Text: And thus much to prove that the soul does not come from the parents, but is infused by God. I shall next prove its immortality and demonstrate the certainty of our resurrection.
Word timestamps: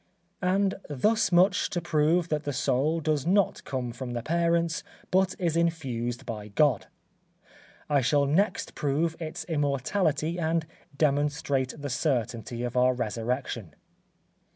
And 0.41 0.73
thus 0.89 1.31
much 1.31 1.69
to 1.69 1.79
prove 1.79 2.29
that 2.29 2.43
the 2.43 2.53
soul 2.53 3.01
does 3.01 3.27
not 3.27 3.63
come 3.65 3.91
from 3.91 4.13
the 4.13 4.23
parents, 4.23 4.83
but 5.11 5.35
is 5.37 5.55
infused 5.55 6.25
by 6.25 6.47
God. 6.47 6.87
I 7.87 8.01
shall 8.01 8.25
next 8.25 8.73
prove 8.73 9.15
its 9.19 9.43
immortality 9.43 10.39
and 10.39 10.65
demonstrate 10.97 11.75
the 11.79 11.91
certainty 11.91 12.63
of 12.63 12.75
our 12.75 12.95
resurrection. 12.95 13.75